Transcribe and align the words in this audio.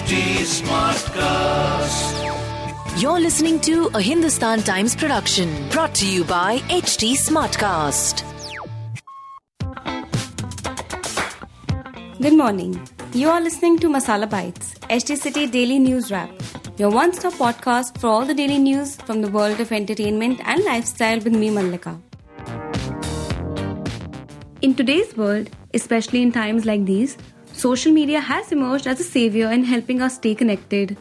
HT 0.00 0.16
Smartcast. 0.50 2.12
You're 3.02 3.20
listening 3.20 3.60
to 3.60 3.90
a 3.92 4.00
Hindustan 4.00 4.62
Times 4.62 4.96
production 4.96 5.50
brought 5.68 5.94
to 5.96 6.06
you 6.10 6.24
by 6.24 6.56
HT 6.76 7.10
Smartcast. 7.24 8.22
Good 12.18 12.32
morning. 12.32 12.80
You 13.12 13.28
are 13.28 13.42
listening 13.42 13.78
to 13.80 13.90
Masala 13.90 14.30
Bites, 14.30 14.72
HT 14.88 15.18
City 15.18 15.46
Daily 15.46 15.78
News 15.78 16.10
Wrap, 16.10 16.30
your 16.78 16.88
one 16.90 17.12
stop 17.12 17.34
podcast 17.34 17.98
for 17.98 18.06
all 18.06 18.24
the 18.24 18.32
daily 18.32 18.56
news 18.58 18.96
from 18.96 19.20
the 19.20 19.28
world 19.28 19.60
of 19.60 19.70
entertainment 19.70 20.40
and 20.46 20.64
lifestyle 20.64 21.20
with 21.20 21.34
me, 21.34 21.50
Mallika. 21.50 22.00
In 24.62 24.74
today's 24.74 25.14
world, 25.14 25.50
especially 25.74 26.22
in 26.22 26.32
times 26.32 26.64
like 26.64 26.86
these, 26.86 27.18
social 27.60 27.92
media 27.92 28.20
has 28.20 28.52
emerged 28.52 28.86
as 28.86 29.00
a 29.00 29.04
savior 29.04 29.50
in 29.52 29.62
helping 29.62 30.00
us 30.00 30.14
stay 30.14 30.34
connected. 30.34 30.96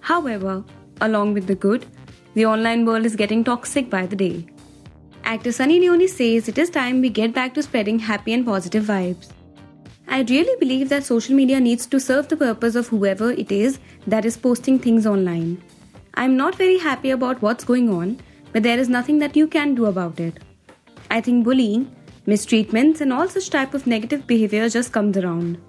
However, 0.00 0.62
along 1.00 1.34
with 1.34 1.48
the 1.48 1.56
good, 1.56 1.86
the 2.34 2.46
online 2.46 2.84
world 2.86 3.04
is 3.04 3.16
getting 3.16 3.42
toxic 3.42 3.90
by 3.90 4.06
the 4.06 4.14
day. 4.14 4.46
Actor 5.24 5.52
Sunny 5.52 5.80
Leone 5.80 6.06
says 6.06 6.48
it 6.48 6.58
is 6.58 6.70
time 6.70 7.00
we 7.00 7.08
get 7.08 7.34
back 7.34 7.54
to 7.54 7.64
spreading 7.64 7.98
happy 7.98 8.32
and 8.32 8.46
positive 8.46 8.84
vibes. 8.84 9.30
I 10.06 10.22
really 10.22 10.56
believe 10.60 10.88
that 10.90 11.04
social 11.04 11.34
media 11.34 11.58
needs 11.58 11.86
to 11.86 11.98
serve 11.98 12.28
the 12.28 12.36
purpose 12.36 12.76
of 12.76 12.86
whoever 12.86 13.32
it 13.32 13.50
is 13.50 13.80
that 14.06 14.24
is 14.24 14.36
posting 14.36 14.78
things 14.78 15.04
online. 15.04 15.60
I'm 16.14 16.36
not 16.36 16.54
very 16.54 16.78
happy 16.78 17.10
about 17.10 17.42
what's 17.42 17.64
going 17.64 17.90
on, 17.90 18.20
but 18.52 18.62
there 18.62 18.78
is 18.78 18.88
nothing 18.88 19.18
that 19.18 19.36
you 19.36 19.48
can 19.48 19.74
do 19.74 19.86
about 19.86 20.20
it. 20.20 20.38
I 21.10 21.20
think 21.20 21.44
bullying, 21.44 21.90
mistreatments, 22.26 23.00
and 23.00 23.12
all 23.12 23.28
such 23.28 23.50
type 23.50 23.74
of 23.74 23.86
negative 23.86 24.26
behavior 24.28 24.68
just 24.68 24.92
comes 24.92 25.16
around. 25.16 25.60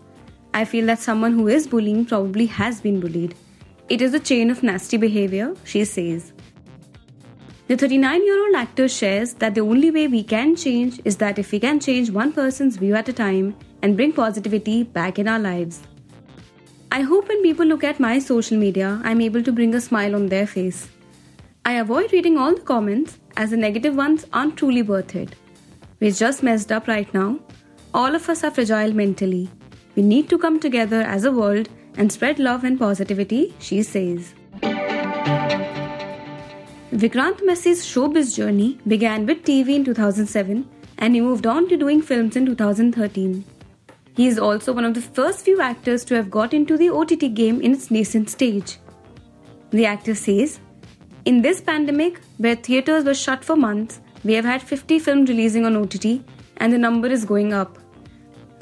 I 0.53 0.66
feel 0.66 0.85
that 0.85 0.99
someone 0.99 1.34
who 1.34 1.48
is 1.48 1.67
bullying 1.67 2.05
probably 2.05 2.45
has 2.45 2.80
been 2.81 2.99
bullied. 2.99 3.35
It 3.89 4.02
is 4.02 4.14
a 4.14 4.19
chain 4.19 4.50
of 4.50 4.64
nasty 4.64 4.97
behavior, 4.97 5.55
she 5.64 5.83
says. 5.83 6.33
The 7.67 7.78
39 7.78 8.25
year 8.25 8.45
old 8.45 8.55
actor 8.55 8.88
shares 8.88 9.33
that 9.36 9.55
the 9.55 9.61
only 9.61 9.89
way 9.89 10.08
we 10.08 10.22
can 10.22 10.55
change 10.55 11.00
is 11.05 11.17
that 11.17 11.39
if 11.39 11.52
we 11.52 11.59
can 11.59 11.80
change 11.80 12.11
one 12.11 12.31
person's 12.33 12.78
view 12.78 12.94
at 12.95 13.09
a 13.09 13.13
time 13.13 13.55
and 13.81 13.95
bring 13.95 14.11
positivity 14.11 14.83
back 14.83 15.17
in 15.17 15.28
our 15.28 15.39
lives. 15.39 15.81
I 16.91 17.02
hope 17.02 17.28
when 17.28 17.41
people 17.41 17.66
look 17.66 17.83
at 17.83 18.00
my 18.00 18.19
social 18.19 18.58
media, 18.58 19.02
I'm 19.03 19.22
able 19.22 19.41
to 19.41 19.52
bring 19.52 19.73
a 19.73 19.81
smile 19.81 20.13
on 20.13 20.28
their 20.28 20.45
face. 20.45 20.89
I 21.66 21.73
avoid 21.73 22.13
reading 22.13 22.38
all 22.38 22.53
the 22.53 22.61
comments 22.61 23.17
as 23.38 23.50
the 23.50 23.58
negative 23.58 23.95
ones 23.95 24.28
aren't 24.33 24.58
truly 24.58 24.83
worth 24.83 25.16
it. 25.16 25.33
We're 26.00 26.11
just 26.11 26.44
messed 26.44 26.72
up 26.72 26.88
right 26.88 27.11
now. 27.13 27.39
All 27.94 28.13
of 28.13 28.30
us 28.30 28.44
are 28.44 28.52
fragile 28.52 28.94
mentally. 28.94 29.50
We 29.95 30.03
need 30.03 30.30
to 30.30 30.38
come 30.38 30.59
together 30.59 31.02
as 31.02 31.25
a 31.25 31.31
world 31.31 31.69
and 31.97 32.11
spread 32.11 32.39
love 32.39 32.63
and 32.63 32.80
positivity, 32.80 33.53
she 33.59 33.83
says. 33.83 34.33
Vikrant 36.91 37.44
Massey's 37.45 37.83
showbiz 37.85 38.35
journey 38.35 38.80
began 38.88 39.25
with 39.25 39.44
TV 39.44 39.75
in 39.75 39.83
2007 39.83 40.67
and 41.00 41.16
he 41.16 41.22
moved 41.22 41.45
on 41.45 41.67
to 41.69 41.77
doing 41.77 42.02
films 42.02 42.35
in 42.35 42.45
2013. 42.45 43.44
He 44.16 44.27
is 44.27 44.38
also 44.38 44.73
one 44.73 44.85
of 44.85 44.94
the 44.94 45.02
first 45.02 45.44
few 45.44 45.59
actors 45.59 46.05
to 46.05 46.16
have 46.16 46.30
got 46.30 46.53
into 46.53 46.78
the 46.78 46.89
OTT 46.89 47.33
game 47.33 47.61
in 47.61 47.73
its 47.73 47.89
nascent 47.89 48.30
stage. 48.30 48.78
The 49.72 49.88
actor 49.88 50.13
says, 50.13 50.59
In 51.25 51.41
this 51.41 51.61
pandemic, 51.61 52.19
where 52.38 52.55
theatres 52.55 53.05
were 53.05 53.16
shut 53.16 53.44
for 53.44 53.55
months, 53.55 54.02
we 54.23 54.33
have 54.33 54.45
had 54.45 54.61
50 54.61 55.00
films 55.00 55.30
releasing 55.30 55.66
on 55.66 55.75
OTT 55.75 56.22
and 56.57 56.72
the 56.72 56.78
number 56.78 57.07
is 57.07 57.25
going 57.25 57.53
up. 57.53 57.80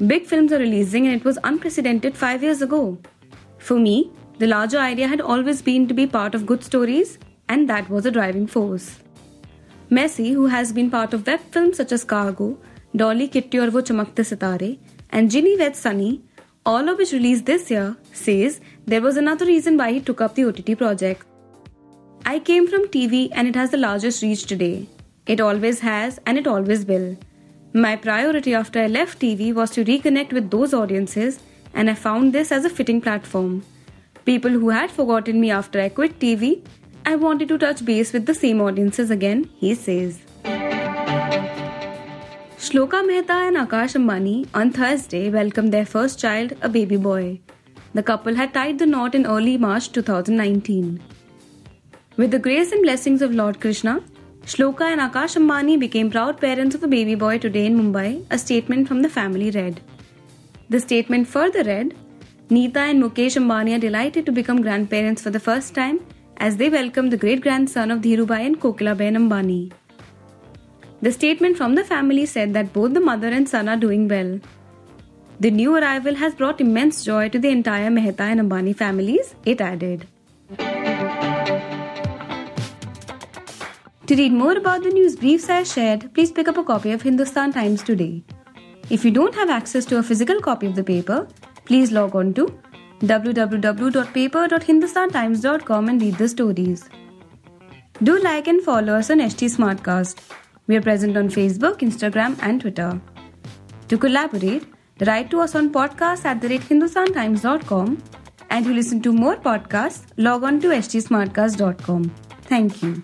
Big 0.07 0.25
films 0.25 0.51
are 0.51 0.57
releasing 0.57 1.05
and 1.05 1.15
it 1.15 1.23
was 1.23 1.37
unprecedented 1.43 2.17
5 2.17 2.41
years 2.41 2.63
ago. 2.63 2.97
For 3.59 3.79
me, 3.79 4.09
the 4.39 4.47
larger 4.47 4.79
idea 4.79 5.07
had 5.07 5.21
always 5.21 5.61
been 5.61 5.87
to 5.87 5.93
be 5.93 6.07
part 6.07 6.33
of 6.33 6.47
good 6.47 6.63
stories 6.63 7.19
and 7.49 7.69
that 7.69 7.87
was 7.87 8.07
a 8.07 8.11
driving 8.11 8.47
force. 8.47 8.97
Massey, 9.91 10.31
who 10.31 10.47
has 10.47 10.73
been 10.73 10.89
part 10.89 11.13
of 11.13 11.27
web 11.27 11.39
films 11.51 11.77
such 11.77 11.91
as 11.91 12.03
Cargo, 12.03 12.57
Dolly 12.95 13.27
Kitty 13.27 13.59
Aur 13.59 13.69
Wo 13.69 13.81
Chamakte 13.81 14.25
Sitare, 14.31 14.79
and 15.11 15.29
Ginny 15.29 15.55
Wed 15.55 15.75
Sunny, 15.75 16.23
all 16.65 16.89
of 16.89 16.97
which 16.97 17.11
released 17.11 17.45
this 17.45 17.69
year, 17.69 17.95
says 18.11 18.59
there 18.87 19.01
was 19.01 19.17
another 19.17 19.45
reason 19.45 19.77
why 19.77 19.91
he 19.93 19.99
took 19.99 20.19
up 20.19 20.33
the 20.33 20.45
OTT 20.45 20.77
project. 20.79 21.27
I 22.25 22.39
came 22.39 22.67
from 22.67 22.87
TV 22.87 23.29
and 23.33 23.47
it 23.47 23.55
has 23.55 23.69
the 23.69 23.77
largest 23.77 24.23
reach 24.23 24.45
today. 24.47 24.87
It 25.27 25.39
always 25.39 25.79
has 25.81 26.19
and 26.25 26.39
it 26.39 26.47
always 26.47 26.87
will. 26.87 27.17
My 27.73 27.95
priority 27.95 28.53
after 28.53 28.81
I 28.81 28.87
left 28.87 29.19
TV 29.19 29.53
was 29.53 29.71
to 29.71 29.85
reconnect 29.85 30.33
with 30.33 30.51
those 30.51 30.73
audiences, 30.73 31.39
and 31.73 31.89
I 31.89 31.93
found 31.93 32.33
this 32.33 32.51
as 32.51 32.65
a 32.65 32.69
fitting 32.69 32.99
platform. 32.99 33.63
People 34.25 34.51
who 34.51 34.69
had 34.69 34.91
forgotten 34.91 35.39
me 35.39 35.51
after 35.51 35.79
I 35.79 35.87
quit 35.87 36.19
TV 36.19 36.61
I 37.05 37.15
wanted 37.15 37.47
to 37.47 37.57
touch 37.57 37.83
base 37.83 38.11
with 38.13 38.25
the 38.25 38.33
same 38.33 38.59
audiences 38.61 39.09
again, 39.09 39.49
he 39.55 39.73
says. 39.73 40.19
Shloka 42.57 43.05
Mehta 43.07 43.33
and 43.33 43.57
Akash 43.57 43.95
Ambani 43.95 44.47
on 44.53 44.71
Thursday 44.71 45.29
welcomed 45.29 45.73
their 45.73 45.85
first 45.85 46.19
child, 46.19 46.53
a 46.61 46.69
baby 46.69 46.97
boy. 46.97 47.39
The 47.93 48.03
couple 48.03 48.35
had 48.35 48.53
tied 48.53 48.79
the 48.79 48.85
knot 48.85 49.15
in 49.15 49.25
early 49.25 49.57
March 49.57 49.91
2019. 49.93 51.01
With 52.17 52.31
the 52.31 52.39
grace 52.39 52.71
and 52.71 52.83
blessings 52.83 53.21
of 53.21 53.33
Lord 53.33 53.59
Krishna, 53.61 54.03
Shloka 54.45 54.81
and 54.81 54.99
Akash 54.99 55.35
Ambani 55.37 55.79
became 55.79 56.09
proud 56.09 56.41
parents 56.41 56.73
of 56.73 56.81
a 56.81 56.87
baby 56.87 57.13
boy 57.13 57.37
today 57.37 57.67
in 57.67 57.77
Mumbai, 57.77 58.25
a 58.31 58.39
statement 58.39 58.87
from 58.87 59.03
the 59.03 59.09
family 59.09 59.51
read. 59.51 59.79
The 60.69 60.79
statement 60.79 61.27
further 61.27 61.63
read 61.63 61.93
Neeta 62.49 62.77
and 62.77 63.03
Mukesh 63.03 63.37
Ambani 63.37 63.75
are 63.75 63.79
delighted 63.79 64.25
to 64.25 64.31
become 64.31 64.63
grandparents 64.63 65.21
for 65.21 65.29
the 65.29 65.39
first 65.39 65.75
time 65.75 65.99
as 66.37 66.57
they 66.57 66.69
welcome 66.69 67.11
the 67.11 67.17
great 67.17 67.41
grandson 67.41 67.91
of 67.91 68.01
Dhirubhai 68.01 68.45
and 68.47 68.59
Kokilaben 68.59 69.15
Ambani. 69.15 69.71
The 71.03 71.11
statement 71.11 71.55
from 71.55 71.75
the 71.75 71.83
family 71.83 72.25
said 72.25 72.53
that 72.55 72.73
both 72.73 72.95
the 72.95 72.99
mother 72.99 73.27
and 73.27 73.47
son 73.47 73.69
are 73.69 73.77
doing 73.77 74.07
well. 74.07 74.39
The 75.39 75.51
new 75.51 75.75
arrival 75.75 76.15
has 76.15 76.33
brought 76.33 76.59
immense 76.59 77.03
joy 77.03 77.29
to 77.29 77.37
the 77.37 77.49
entire 77.49 77.91
Mehta 77.91 78.23
and 78.23 78.41
Ambani 78.41 78.75
families, 78.75 79.35
it 79.45 79.61
added. 79.61 80.07
To 84.11 84.15
read 84.17 84.33
more 84.33 84.57
about 84.57 84.83
the 84.83 84.89
news 84.89 85.15
briefs 85.15 85.49
I 85.49 85.63
shared, 85.63 86.13
please 86.13 86.33
pick 86.33 86.49
up 86.49 86.57
a 86.57 86.65
copy 86.65 86.91
of 86.91 87.01
Hindustan 87.01 87.53
Times 87.53 87.81
today. 87.81 88.21
If 88.89 89.05
you 89.05 89.11
don't 89.11 89.33
have 89.33 89.49
access 89.49 89.85
to 89.85 89.99
a 89.99 90.03
physical 90.03 90.41
copy 90.41 90.67
of 90.67 90.75
the 90.75 90.83
paper, 90.83 91.29
please 91.63 91.93
log 91.93 92.13
on 92.13 92.33
to 92.33 92.47
www.paper.hindustantimes.com 92.99 95.87
and 95.87 96.01
read 96.01 96.17
the 96.17 96.27
stories. 96.27 96.89
Do 98.03 98.19
like 98.19 98.49
and 98.49 98.61
follow 98.61 98.95
us 98.95 99.09
on 99.09 99.19
HT 99.19 99.49
Smartcast. 99.53 100.19
We 100.67 100.75
are 100.75 100.81
present 100.81 101.15
on 101.15 101.29
Facebook, 101.29 101.77
Instagram, 101.77 102.37
and 102.41 102.59
Twitter. 102.59 102.99
To 103.87 103.97
collaborate, 103.97 104.65
write 105.07 105.31
to 105.31 105.39
us 105.39 105.55
on 105.55 105.71
podcast 105.71 106.25
at 106.25 106.41
the 106.41 106.49
rate 106.49 106.63
hindustantimes.com 106.63 108.03
and 108.49 108.65
to 108.65 108.73
listen 108.73 109.01
to 109.03 109.13
more 109.13 109.37
podcasts, 109.37 110.03
log 110.17 110.43
on 110.43 110.59
to 110.59 110.67
htsmartcast.com. 110.67 112.11
Thank 112.41 112.83
you. 112.83 113.03